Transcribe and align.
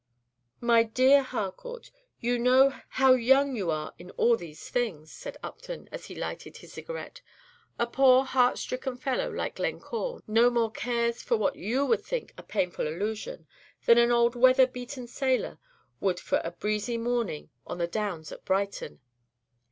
"My 0.61 0.81
dear 0.81 1.21
Harcourt, 1.21 1.91
how 2.89 3.13
young 3.13 3.55
you 3.55 3.69
are 3.69 3.93
in 3.99 4.09
all 4.17 4.35
these 4.35 4.67
things," 4.67 5.11
said 5.11 5.37
Upton, 5.43 5.87
as 5.91 6.05
he 6.07 6.15
lighted 6.15 6.57
his 6.57 6.73
cigarette. 6.73 7.21
"A 7.77 7.85
poor 7.85 8.23
heart 8.25 8.57
stricken 8.57 8.97
fellow, 8.97 9.29
like 9.29 9.57
Glencore, 9.57 10.23
no 10.25 10.49
more 10.49 10.71
cares 10.71 11.21
for 11.21 11.37
what 11.37 11.55
you 11.55 11.85
would 11.85 12.03
think 12.03 12.33
a 12.35 12.41
painful 12.41 12.87
allusion, 12.87 13.45
than 13.85 13.99
an 13.99 14.11
old 14.11 14.35
weather 14.35 14.65
beaten 14.65 15.05
sailor 15.05 15.59
would 15.99 16.19
for 16.19 16.41
a 16.43 16.49
breezy 16.49 16.97
morning 16.97 17.51
on 17.67 17.77
the 17.77 17.85
Downs 17.85 18.31
at 18.31 18.43
Brighton. 18.43 19.01